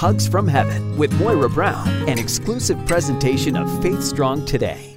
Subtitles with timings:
[0.00, 4.96] Hugs from Heaven with Moira Brown, an exclusive presentation of Faith Strong Today.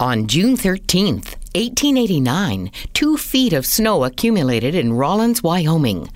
[0.00, 6.08] On June 13th, 1889, two feet of snow accumulated in Rawlins, Wyoming.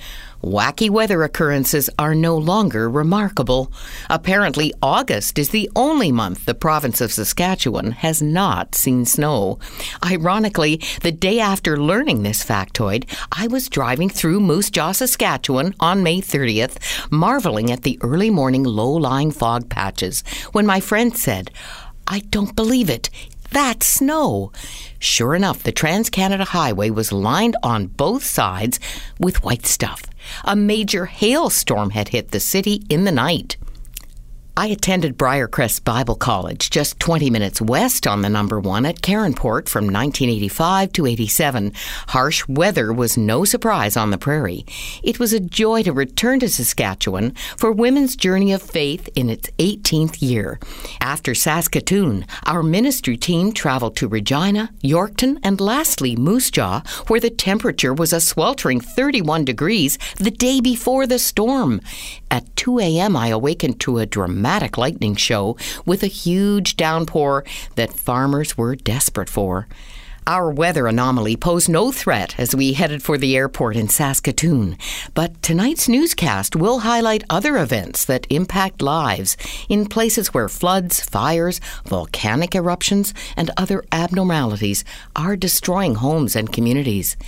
[0.44, 3.72] Wacky weather occurrences are no longer remarkable.
[4.10, 9.58] Apparently, August is the only month the province of Saskatchewan has not seen snow.
[10.04, 16.02] Ironically, the day after learning this factoid, I was driving through Moose Jaw, Saskatchewan on
[16.02, 16.76] May 30th,
[17.10, 20.22] marveling at the early morning low lying fog patches,
[20.52, 21.50] when my friend said,
[22.06, 23.08] I don't believe it.
[23.50, 24.52] That's snow.
[24.98, 28.78] Sure enough, the Trans Canada Highway was lined on both sides
[29.18, 30.02] with white stuff.
[30.44, 33.56] A major hailstorm had hit the city in the night.
[34.56, 39.68] I attended Briarcrest Bible College, just 20 minutes west on the number one at Caronport
[39.68, 41.72] from 1985 to 87.
[42.08, 44.64] Harsh weather was no surprise on the prairie.
[45.02, 49.50] It was a joy to return to Saskatchewan for Women's Journey of Faith in its
[49.58, 50.60] 18th year.
[51.00, 57.28] After Saskatoon, our ministry team traveled to Regina, Yorkton, and lastly Moose Jaw, where the
[57.28, 61.80] temperature was a sweltering 31 degrees the day before the storm.
[62.30, 67.92] At 2 a.m., I awakened to a dramatic lightning show with a huge downpour that
[67.92, 69.68] farmers were desperate for.
[70.26, 74.78] Our weather anomaly posed no threat as we headed for the airport in Saskatoon.
[75.12, 79.36] But tonight's newscast will highlight other events that impact lives
[79.68, 84.82] in places where floods, fires, volcanic eruptions, and other abnormalities
[85.14, 87.18] are destroying homes and communities.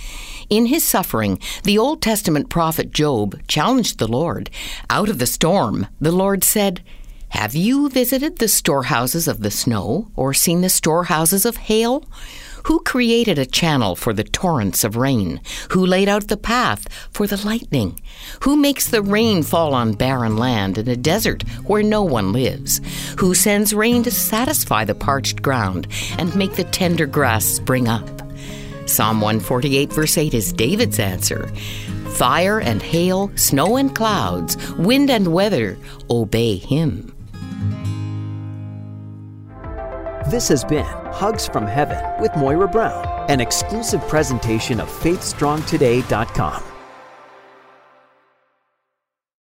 [0.49, 4.49] In his suffering, the Old Testament prophet Job challenged the Lord.
[4.89, 6.81] Out of the storm, the Lord said,
[7.29, 12.03] Have you visited the storehouses of the snow or seen the storehouses of hail?
[12.67, 15.39] Who created a channel for the torrents of rain?
[15.69, 18.01] Who laid out the path for the lightning?
[18.41, 22.81] Who makes the rain fall on barren land in a desert where no one lives?
[23.19, 25.87] Who sends rain to satisfy the parched ground
[26.17, 28.05] and make the tender grass spring up?
[28.85, 31.47] Psalm 148, verse 8 is David's answer.
[32.17, 35.77] Fire and hail, snow and clouds, wind and weather
[36.09, 37.16] obey him.
[40.27, 40.83] This has been
[41.13, 46.76] Hugs from Heaven with Moira Brown, an exclusive presentation of FaithStrongToday.com.